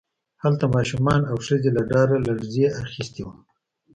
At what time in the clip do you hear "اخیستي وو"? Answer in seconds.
2.83-3.33